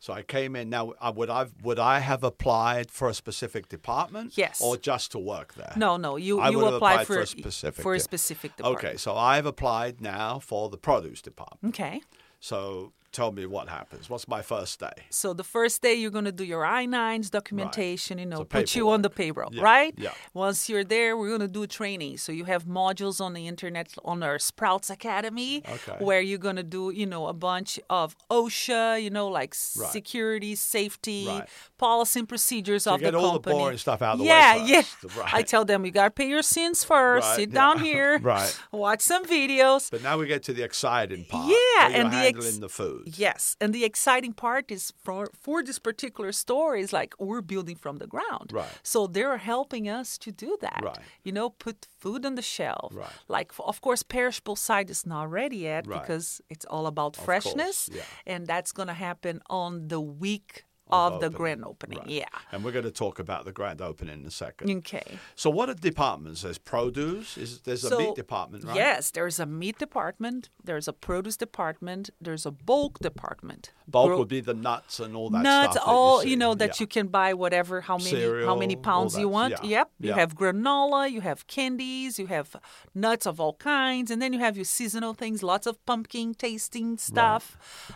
[0.06, 0.70] So I came in.
[0.70, 4.38] Now, would I would I have applied for a specific department?
[4.38, 4.62] Yes.
[4.62, 5.74] Or just to work there?
[5.76, 8.56] No, no, you, I you would apply applied for, for a specific for a specific
[8.56, 8.86] department.
[8.86, 11.74] Okay, so I've applied now for the produce department.
[11.74, 12.04] Okay.
[12.40, 14.10] So tell me what happens.
[14.10, 14.98] What's my first day?
[15.10, 18.76] So the first day you're going to do your I-9s documentation, you know, So put
[18.76, 19.94] you on the payroll, Yeah, right?
[19.98, 20.12] yeah.
[20.34, 22.18] Once you're there, we're going to do training.
[22.18, 25.98] So you have modules on the internet on our Sprouts Academy Okay.
[26.08, 29.92] where you're going to do, you know, a bunch of OSHA, you know, like Right.
[29.92, 31.48] security, safety, Right.
[31.78, 34.30] policy and procedures So of get the all the boring stuff out of the way
[34.30, 34.70] yeah, first,
[35.06, 35.34] Yeah, right.
[35.34, 37.28] I tell them you got to pay your sins first.
[37.28, 37.56] Right, Sit yeah.
[37.62, 38.20] down here.
[38.36, 38.54] Right.
[38.72, 39.90] Watch some videos.
[39.92, 41.48] But now we get to the exciting part.
[41.50, 43.04] Yeah, and the ex- handling the food.
[43.06, 47.76] Yes, and the exciting part is for for this particular store is like we're building
[47.78, 48.52] from the ground.
[48.52, 48.68] Right.
[48.82, 50.82] So they're helping us to do that.
[50.84, 50.98] Right.
[51.24, 52.92] You know, put food on the shelf.
[52.96, 53.10] Right.
[53.28, 56.02] Like of course, perishable side is not ready yet Right.
[56.02, 58.02] because it's all about course, freshness, yeah.
[58.26, 62.00] and that's gonna happen on the week of, the grand opening.
[62.00, 62.08] right.
[62.08, 62.26] Yeah.
[62.52, 64.70] And we're going to talk about the grand opening in a second.
[64.80, 65.04] Okay.
[65.36, 66.42] So what are departments?
[66.44, 67.38] There's produce.
[67.38, 68.76] Is there's a meat department, right?
[68.76, 73.72] Yes, there's a meat department, there's a produce department, there's a bulk department.
[73.88, 76.70] Bulk Gro- would be the nuts and all that nuts, all you, you, know that
[76.70, 76.82] Yeah.
[76.84, 79.54] you can buy whatever how many how many pounds you want.
[79.64, 79.92] yeah, Yep.
[80.00, 80.16] You yeah.
[80.16, 82.56] have granola, you have candies, you have
[82.94, 86.98] nuts of all kinds, and then you have your seasonal things, lots of pumpkin tasting
[86.98, 87.44] stuff,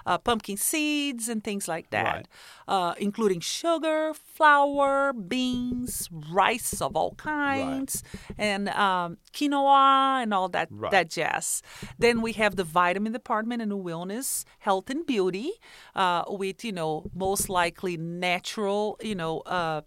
[0.06, 2.28] uh, pumpkin seeds and things like that, Right.
[2.68, 6.10] uh, including sugar, flour, beans,
[6.42, 8.04] rice of all kinds,
[8.38, 10.92] and um, quinoa and all that Right.
[10.92, 11.62] that jazz.
[11.98, 15.50] Then we have the vitamin department and the wellness, health and beauty,
[15.96, 19.82] uh, with you know most likely natural, you know, uh,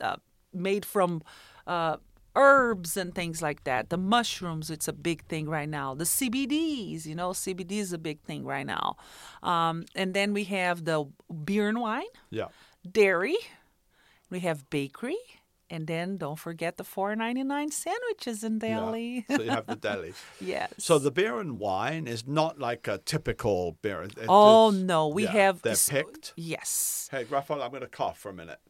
[0.00, 0.16] uh,
[0.52, 1.22] made from.
[2.38, 3.90] Herbs and things like that.
[3.90, 5.94] The mushrooms, it's a big thing right now.
[5.94, 8.96] The CBDs, you know, CBD is a big thing right now.
[9.42, 11.06] Um, and then we have the
[11.44, 12.48] beer and wine, Yeah.
[12.88, 13.36] dairy,
[14.30, 15.18] we have bakery,
[15.70, 18.76] and then don't forget the four ninety nine sandwiches in yeah.
[19.28, 20.14] so you have the deli.
[20.40, 20.72] yes.
[20.78, 24.02] So the beer and wine is not like a typical beer.
[24.02, 26.32] It- Oh no, we yeah, have They're picked.
[26.36, 28.60] Yes, Hey, Raphael, I'm going to cough for a minute.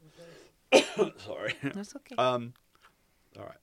[1.25, 1.55] Sorry.
[1.63, 2.17] that's okay.
[2.17, 2.55] Um,
[3.39, 3.55] all right.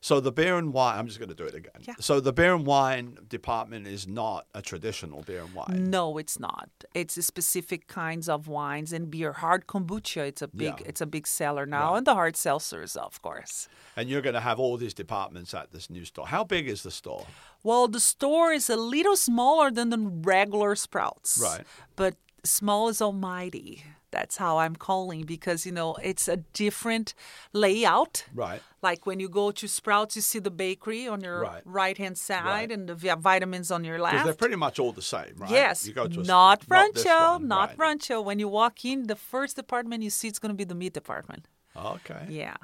[0.00, 0.96] So the beer and wine.
[0.96, 1.72] I'm just going to do it again.
[1.80, 1.94] Yeah.
[1.98, 5.90] So the beer and wine department is not a traditional beer and wine.
[5.90, 6.68] no, it's not.
[6.94, 9.32] It's a specific kinds of wines and beer.
[9.32, 10.86] Hard kombucha, it's a big, Yeah.
[10.86, 11.98] it's a big seller now, Right.
[11.98, 13.68] and the hard seltzers, of course.
[13.96, 16.28] And you're going to have all these departments at this new store.
[16.28, 17.26] How big is the store?
[17.64, 21.40] Well, the store is a little smaller than the regular Sprouts.
[21.42, 21.66] Right.
[21.96, 23.82] But small is almighty.
[24.10, 27.14] That's how I'm calling because you know it's a different
[27.52, 28.24] layout.
[28.34, 28.62] Right.
[28.82, 31.62] Like when you go to Sprouts, you see the bakery on your Right.
[31.64, 32.72] right hand side Right.
[32.72, 35.50] and the vitamins on your Because they're pretty much all the same, right?
[35.50, 37.78] Yes, You go to a not Rancho, one, not right.
[37.78, 38.20] Rancho.
[38.20, 40.94] When you walk in, the first department you see it's going to be the meat
[40.94, 41.46] department.
[41.76, 42.26] Okay.
[42.28, 42.56] Yeah.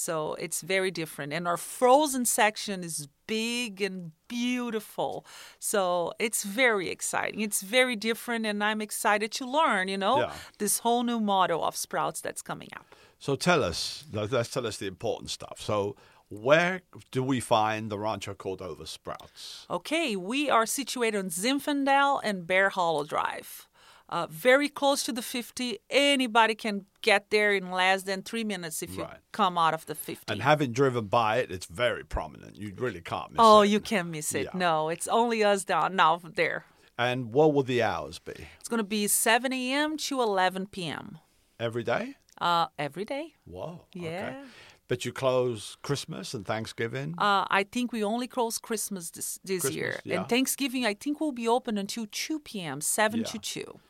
[0.00, 1.32] So it's very different.
[1.32, 5.24] And our frozen section is big and beautiful.
[5.58, 7.40] So it's very exciting.
[7.40, 8.46] It's very different.
[8.46, 10.32] And I'm excited to learn, you know, Yeah.
[10.58, 12.86] this whole new model of Sprouts that's coming up.
[13.18, 15.60] So tell us, let's tell us the important stuff.
[15.60, 15.96] So
[16.30, 19.66] where do we find the Rancho Cordova Sprouts?
[19.68, 23.68] Okay, we are situated on Zinfandel and Bear Hollow Drive.
[24.10, 25.78] Uh, very close to the 50.
[25.88, 29.18] Anybody can get there in less than three minutes if you Right.
[29.32, 30.24] come out of the 50.
[30.32, 32.56] And having driven by it, it's very prominent.
[32.56, 33.42] You really can't miss it.
[33.42, 33.68] oh, it.
[33.68, 34.44] you can't miss it.
[34.44, 34.58] Yeah.
[34.58, 36.64] No, it's only us down now there.
[36.98, 38.34] And what will the hours be?
[38.58, 39.96] It's going to be 7 a.m.
[39.96, 41.18] to 11 p.m.
[41.58, 42.16] Every day?
[42.40, 43.34] Uh, every day.
[43.44, 43.86] Whoa.
[43.96, 44.04] Okay.
[44.10, 44.44] Yeah.
[44.88, 47.14] But you close Christmas and Thanksgiving?
[47.16, 50.00] Uh, I think we only close Christmas this, this Christmas, year.
[50.04, 50.16] yeah.
[50.20, 53.26] And Thanksgiving, I think will be open until 2 p.m., 7 Yeah.
[53.26, 53.80] to 2.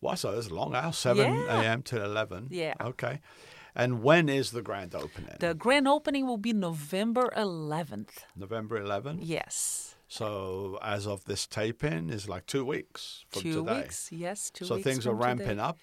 [0.00, 1.60] Wow, so there's a long hour, 7 Yeah.
[1.60, 1.82] a.m.
[1.84, 2.48] to 11.
[2.50, 2.74] Yeah.
[2.80, 3.20] Okay.
[3.74, 5.36] And when is the grand opening?
[5.40, 8.24] The grand opening will be November 11th.
[8.36, 9.18] November 11th?
[9.22, 9.94] Yes.
[10.08, 13.82] So as of this taping is like two weeks from two today.
[13.82, 14.08] weeks.
[14.10, 15.60] Yes, two so things are ramping today.
[15.60, 15.78] up.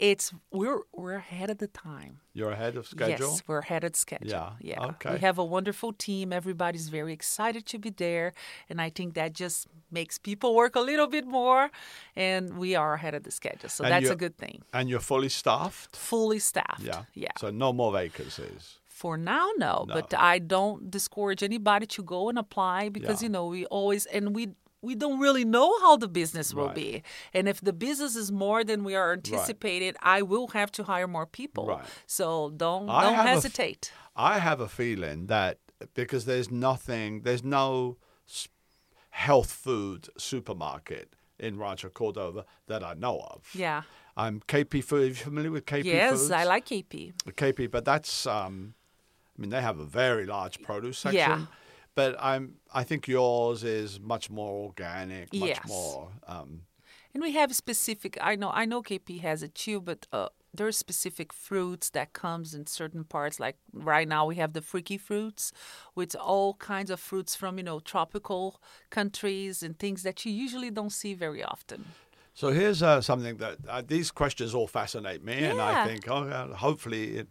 [0.00, 2.20] It's we're we're ahead of the time.
[2.32, 3.32] You're ahead of schedule.
[3.32, 4.30] Yes, we're ahead of schedule.
[4.30, 4.86] Yeah, Yeah.
[4.92, 5.12] okay.
[5.14, 6.32] We have a wonderful team.
[6.32, 8.32] Everybody's very excited to be there.
[8.70, 11.70] And I think that just makes people work a little bit more.
[12.16, 13.68] And we are ahead of the schedule.
[13.68, 14.62] So And that's a good thing.
[14.72, 15.94] And you're fully staffed.
[15.96, 16.82] Fully staffed.
[16.82, 17.02] Yeah.
[17.14, 17.32] Yeah.
[17.38, 18.78] So no more vacancies.
[18.88, 19.94] For now, no, No.
[19.94, 23.26] But I don't discourage anybody to go and apply because Yeah.
[23.26, 24.48] you know we always and we
[24.82, 26.74] we don't really know how the business will Right.
[26.74, 27.02] be.
[27.34, 31.06] And if the business is more than we are anticipated, I will have to hire
[31.06, 31.66] more people.
[31.66, 31.84] Right.
[32.06, 33.92] So don't I don't a f- hesitate.
[34.16, 35.58] I have a feeling that
[35.94, 37.96] because there's nothing, there's no
[39.10, 43.48] health food supermarket in Rancho Cordova that I know of.
[43.54, 43.82] yeah.
[44.16, 45.02] I'm KP Food.
[45.02, 46.30] Are you familiar with KP yes, Foods?
[46.32, 47.12] I like KP.
[47.28, 48.74] KP, but that's um,
[49.38, 51.18] I mean they have a very large produce section.
[51.18, 51.46] Yeah.
[51.94, 55.68] But I'm I think yours is much more organic, much Yes.
[55.68, 56.62] more um,
[57.14, 58.16] And we have specific.
[58.20, 58.50] I know.
[58.52, 60.28] I know KP has it too, but uh,
[60.60, 63.38] are specific fruits that comes in certain parts.
[63.40, 65.52] Like right now, we have the freaky fruits,
[65.94, 70.70] with all kinds of fruits from you know tropical countries and things that you usually
[70.70, 71.84] don't see very often.
[72.34, 76.28] So here's uh, something that uh, these questions all fascinate me, and I think oh,
[76.28, 77.28] uh, hopefully it,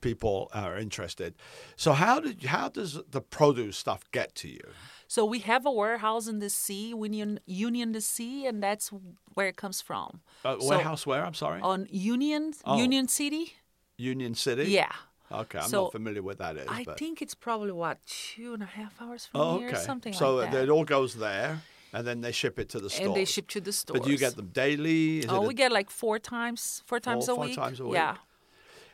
[0.00, 1.34] people are interested.
[1.76, 4.64] So how did how does the produce stuff get to you?
[5.08, 8.90] So we have a warehouse in the sea, Union Union the Sea, and that's
[9.34, 10.20] where it comes from.
[10.44, 11.24] Uh, So- warehouse where?
[11.24, 12.76] I'm sorry, On Union Oh.
[12.78, 13.54] Union City.
[13.96, 14.64] Union City.
[14.70, 14.92] Yeah.
[15.32, 16.66] Okay, I'm So, not familiar with that is.
[16.68, 16.98] I but...
[16.98, 19.78] think it's probably what two and a half hours from Oh, here, okay.
[19.78, 20.56] something so like that.
[20.56, 21.62] So it all goes there,
[21.92, 23.06] and then they ship it to the store.
[23.06, 23.94] and they ship to the store.
[23.94, 25.18] But do you get them daily?
[25.20, 27.54] Is Oh, it a- we get like four times, four times a four week.
[27.56, 27.94] times a week?
[27.94, 28.16] Yeah.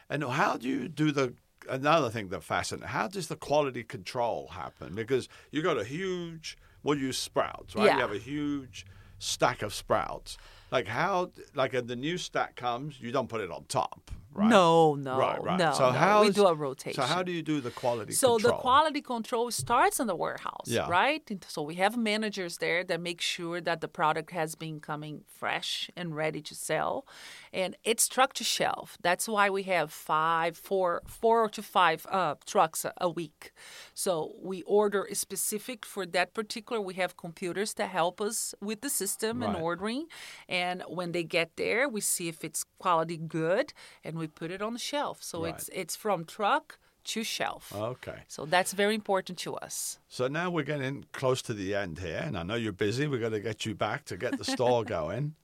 [0.09, 1.35] And how do you do the
[1.69, 2.90] another thing that fascinates?
[2.90, 4.95] How does the quality control happen?
[4.95, 7.87] Because you got a huge, well, you use sprouts, right?
[7.87, 7.95] Yeah.
[7.95, 8.87] You have a huge
[9.19, 10.38] stack of sprouts.
[10.71, 14.49] Like how, like the new stack comes, you don't put it on top, right?
[14.49, 15.59] No, no, right, right.
[15.59, 15.72] no.
[15.72, 15.99] So no.
[15.99, 17.01] how we do a rotation.
[17.03, 18.53] So how do you do the quality So control?
[18.53, 20.88] the quality control starts in the warehouse, Yeah.
[20.88, 21.22] right?
[21.49, 25.90] So we have managers there that make sure that the product has been coming fresh
[25.96, 27.07] and ready to sell,
[27.53, 28.99] and it's truck to shelf.
[29.03, 33.53] That's why we have five, four, four to five uh, trucks a, a week.
[33.94, 36.81] So we order specific for that particular.
[36.81, 40.07] We have computers to help us with the system and ordering,
[40.49, 43.72] and when they get there, we see if it's quality good,
[44.05, 45.22] and we put it on the shelf.
[45.22, 45.54] So Right.
[45.54, 47.72] it's it's from truck to shelf.
[47.74, 48.22] Okay.
[48.28, 49.98] So that's very important to us.
[50.08, 53.06] So now we're getting close to the end here, and I know you're busy.
[53.06, 55.34] We're going to get you back to get the store going.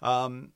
[0.00, 0.52] Um,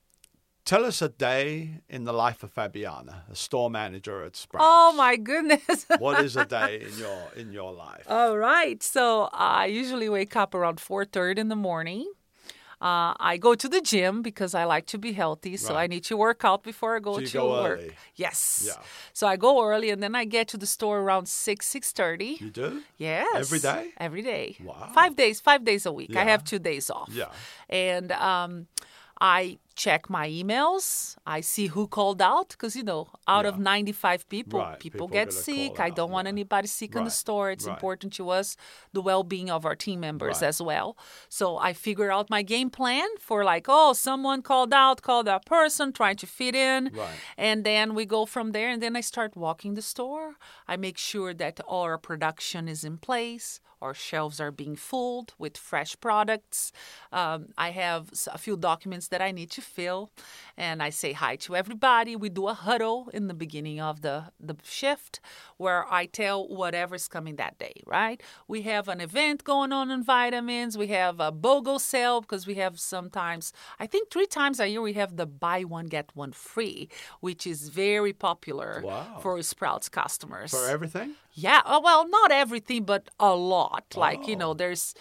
[0.65, 4.65] tell us a day in the life of Fabiana, a store manager at Sprouts.
[4.67, 5.85] Oh my goodness.
[5.99, 8.05] what is a day in your in your life?
[8.07, 8.81] All right.
[8.83, 12.09] So I usually wake up around 4:30 in the morning.
[12.79, 15.83] Uh, I go to the gym because I like to be healthy, so Right.
[15.83, 17.79] I need to work out before I go So you to go work.
[17.79, 17.91] early.
[18.15, 18.63] Yes.
[18.67, 18.81] Yeah.
[19.13, 22.37] So I go early, and then I get to the store around six six thirty.
[22.39, 22.83] You do?
[22.97, 23.27] Yes.
[23.35, 23.93] Every day?
[23.97, 24.57] Every day.
[24.63, 24.91] Wow.
[24.93, 25.41] Five days.
[25.41, 26.15] Five days a week.
[26.15, 27.09] I have two days off.
[27.11, 27.31] Yeah.
[27.69, 28.67] And um,
[29.19, 31.15] I check my emails.
[31.37, 35.07] I see who called out because you know, out of 95 people, Right, people, people
[35.19, 35.79] get sick.
[35.79, 36.35] I don't out, want yeah.
[36.37, 37.51] anybody sick in the store.
[37.51, 37.73] It's right.
[37.75, 38.57] important to us
[38.91, 40.47] the well-being of our team members Right.
[40.49, 40.97] as well.
[41.29, 45.45] So I figure out my game plan for like, oh, someone called out, call that
[45.45, 47.15] person, trying to fit in, Right.
[47.37, 48.69] and then we go from there.
[48.69, 50.27] And then I start walking the store.
[50.67, 53.59] I make sure that all our production is in place.
[53.79, 56.71] Our shelves are being filled with fresh products.
[57.11, 60.09] Um, I have a few documents that I need to fill,
[60.55, 62.15] and I say hi to everybody.
[62.15, 65.19] We do a huddle in the beginning of the, the shift
[65.57, 68.19] where I tell whatever's coming that day, right?
[68.47, 70.77] We have an event going on in vitamins.
[70.77, 74.81] We have a BOGO sale because we have sometimes, I think three times a year,
[74.81, 79.19] we have the buy one, get one free, which is very popular Wow.
[79.21, 80.51] for Sprouts customers.
[80.51, 81.09] For everything?
[81.33, 83.85] Yeah, uh, well, not everything, but a lot.
[83.95, 84.95] Like, you know, there's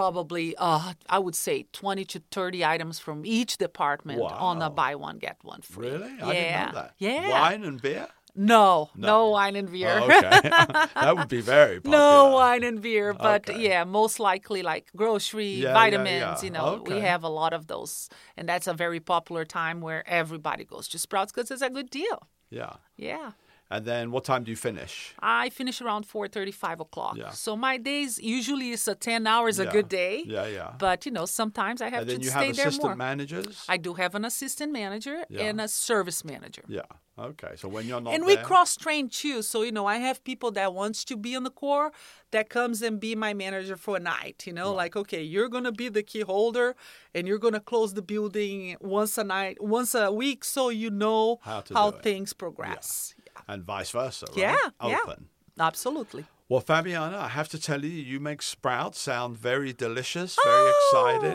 [0.00, 4.94] probably, uh, I would say, 20 to 30 items from each department on a buy
[4.94, 5.88] one, get one free.
[5.88, 6.12] Really?
[6.18, 6.26] Yeah.
[6.28, 6.90] I didn't know that.
[6.98, 7.30] Yeah.
[7.30, 8.06] Wine and beer?
[8.34, 9.30] No, no, No.
[9.30, 9.98] wine and beer.
[9.98, 10.40] Oh, okay.
[11.04, 11.96] that would be very popular.
[11.96, 13.58] No wine and beer, but Okay.
[13.68, 16.42] yeah, most likely like grocery, Yeah, yeah, vitamins.
[16.42, 16.44] yeah.
[16.46, 20.02] You know, we have a lot of those, and that's a very popular time where
[20.06, 22.18] everybody goes to Sprouts because it's a good deal.
[22.50, 22.74] Yeah.
[22.98, 23.32] Yeah.
[23.70, 25.14] And then what time do you finish?
[25.20, 27.16] I finish around 4.30, 5 o'clock.
[27.16, 27.30] Yeah.
[27.30, 30.22] So my days usually is a 10 hours a good day.
[30.24, 30.74] Yeah, yeah.
[30.78, 32.96] But, you know, sometimes I have and then to you stay have there assistant more.
[32.96, 33.64] managers?
[33.68, 35.42] I do have an assistant manager Yeah.
[35.46, 36.62] and a service manager.
[36.68, 36.82] yeah.
[37.18, 37.52] Okay.
[37.56, 39.40] So when you're not and we cross train too.
[39.40, 41.90] So, you know, I have people that wants to be on the core
[42.30, 45.64] that comes and be my manager for a night, you know, like, okay, you're going
[45.64, 46.76] to be the key holder
[47.14, 50.90] and you're going to close the building once a night, once a week so you
[50.90, 53.14] know How how things progress.
[53.48, 54.36] And vice versa, right?
[54.36, 54.98] Yeah, yeah.
[55.04, 55.28] Open.
[55.58, 56.24] Absolutely.
[56.48, 60.72] Well, Fabiana, I have to tell you, you make sprouts sound very delicious, very.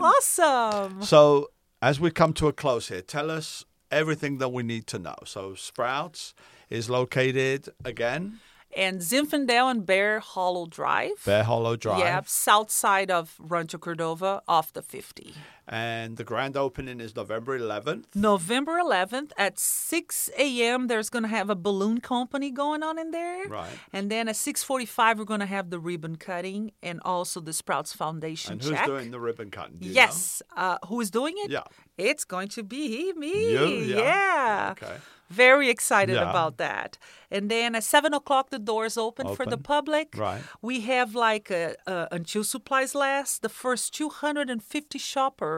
[0.02, 1.02] awesome.
[1.02, 1.50] So,
[1.82, 5.16] as we come to a close here, tell us everything that we need to know.
[5.26, 6.32] So, Sprouts
[6.70, 8.40] is located again,
[8.74, 11.22] And Zinfandel and Bear Hollow Drive.
[11.26, 11.98] Bear Hollow Drive.
[11.98, 15.34] Yeah, south side of Rancho Cordova off the 50.
[15.68, 18.04] And the grand opening is November 11th.
[18.16, 20.88] November 11th at 6 a.m.
[20.88, 23.46] There's going to have a balloon company going on in there.
[23.48, 23.70] Right.
[23.92, 27.92] And then at 6:45 we're going to have the ribbon cutting and also the Sprouts
[27.92, 28.86] Foundation And who's check.
[28.86, 29.78] doing the ribbon cutting?
[29.80, 30.42] Yes.
[30.56, 31.50] Uh, who is doing it?
[31.50, 31.62] Yeah.
[31.96, 33.52] It's going to be me.
[33.52, 33.66] You?
[33.66, 33.96] Yeah.
[33.98, 34.68] Yeah.
[34.72, 34.96] Okay.
[35.30, 36.28] Very excited Yeah.
[36.28, 36.98] about that.
[37.30, 40.08] And then at seven o'clock, the doors open, for the public.
[40.14, 40.42] Right.
[40.60, 45.51] We have like a, a, until supplies last, the first 250 shoppers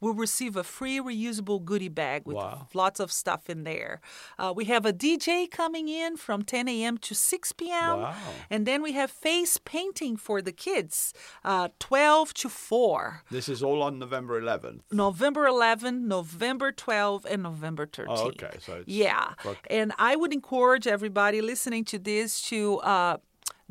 [0.00, 2.66] will receive a free reusable goodie bag with Wow.
[2.74, 4.00] lots of stuff in there.
[4.38, 6.98] Uh, we have a DJ coming in from 10 a.m.
[6.98, 8.00] to 6 p.m.
[8.00, 8.14] Wow.
[8.50, 11.12] And then we have face painting for the kids,
[11.44, 13.22] uh, 12 to 4.
[13.30, 14.80] This is all on November 11th.
[14.90, 18.06] November 11th, November 12th, and November 13th.
[18.08, 18.56] Oh, okay.
[18.60, 19.34] So it's Yeah.
[19.42, 23.16] for- And I would encourage everybody listening to this to uh,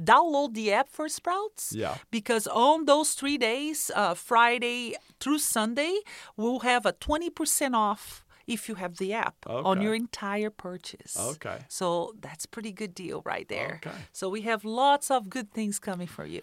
[0.02, 1.74] download the app for Sprouts.
[1.76, 1.98] Yeah.
[2.12, 6.00] Because on those three days, uh, Friday through Sunday,
[6.38, 11.18] we'll have a 20% off if you have the app on your entire purchase.
[11.20, 11.66] Okay.
[11.68, 13.82] So that's pretty good deal right there.
[13.86, 13.96] Okay.
[14.12, 16.42] So we have lots of good things coming for you.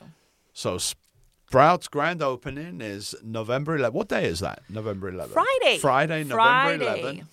[0.53, 3.93] So Sprouts grand opening is November 11th.
[3.93, 4.63] What day is that?
[4.69, 5.29] November 11th.
[5.29, 5.79] Friday.
[5.79, 7.19] Friday, November Friday.
[7.21, 7.27] 11th.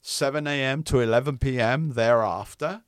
[0.00, 0.82] 7 a.m.
[0.84, 1.92] to 11 p.m.
[1.94, 2.82] thereafter.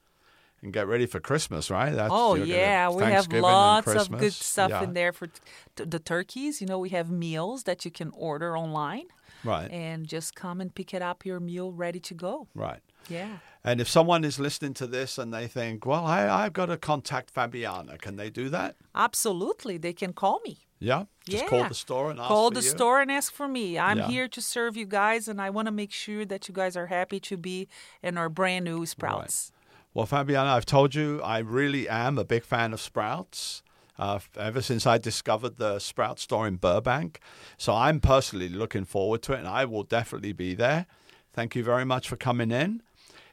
[0.62, 1.92] And get ready for Christmas, right?
[1.94, 4.82] That's, Oh yeah, we have lots of good stuff Yeah.
[4.84, 6.60] in there for t- the turkeys.
[6.60, 9.04] You know, we have meals that you can order online
[9.44, 12.48] Right, and just come and pick it up your meal ready to go.
[12.54, 12.80] right.
[13.08, 13.38] Yeah.
[13.62, 16.76] And if someone is listening to this and they think, well, I, I've got to
[16.76, 18.74] contact Fabiana, can they do that?
[18.96, 19.78] Absolutely.
[19.78, 20.58] They can call me.
[20.80, 21.04] Yeah?
[21.28, 22.68] Just call the store and ask Call for the you?
[22.70, 23.78] store and ask for me.
[23.78, 24.08] I'm Yeah.
[24.08, 26.86] here to serve you guys and I want to make sure that you guys are
[26.88, 27.68] happy to be
[28.02, 29.52] in our brand new Sprouts.
[29.96, 33.62] Well, Fabiana, I've told you I really am a big fan of Sprouts.
[33.98, 37.18] Uh, ever since I discovered the Sprout store in Burbank.
[37.56, 40.84] So I'm personally looking forward to it and I will definitely be there.
[41.32, 42.82] Thank you very much for coming in.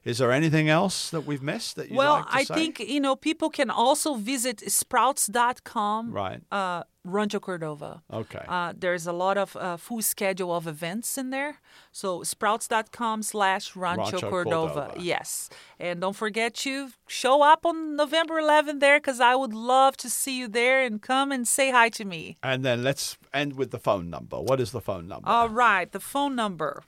[0.06, 2.54] Is there anything else that we've missed that you'd Well, like to I say?
[2.56, 6.39] think, you know, people can also visit sprouts.com, Right.
[6.49, 8.02] uh, Rancho Cordova.
[8.12, 8.46] Okay.
[8.48, 11.58] Uh, there's a lot of uh, full schedule of events in there.
[11.92, 14.20] So sprouts.com slash Rancho.
[14.30, 14.94] Cordova.
[14.98, 15.50] Yes.
[15.80, 20.10] And don't forget to show up on November 11th there because I would love to
[20.10, 22.38] see you there and come and say hi to me.
[22.42, 24.38] and then let's end with the phone number.
[24.39, 25.28] What is the phone number?
[25.28, 25.92] All right.
[25.92, 26.84] The phone number.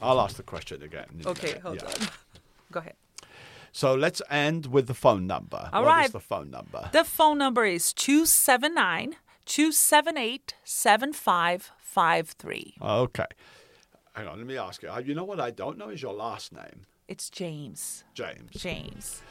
[0.00, 1.06] I'll ask the question again.
[1.26, 1.88] Okay, hold Yeah.
[1.88, 2.08] on.
[2.72, 2.94] Go ahead.
[3.78, 5.70] So let's end with the phone number.
[5.72, 6.10] All What is right.
[6.12, 6.88] the phone number?
[6.90, 9.14] The phone number is 279
[9.44, 12.74] 278 7553.
[12.82, 13.24] Okay.
[14.14, 14.90] Hang on, let me ask you.
[14.90, 18.02] Uh, You know what I don't know is your last name, It's James.
[18.14, 18.50] James.
[18.50, 19.22] James.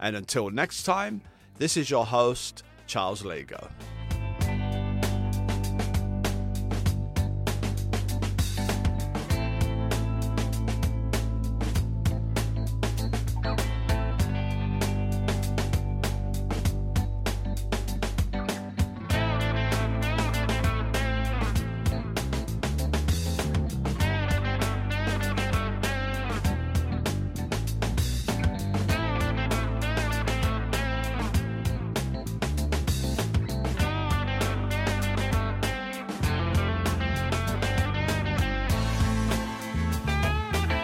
[0.00, 1.22] And until next time,
[1.56, 3.70] this is your host, Charles Lego.